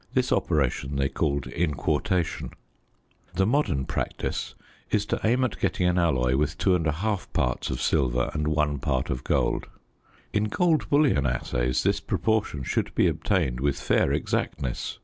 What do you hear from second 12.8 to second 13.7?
be obtained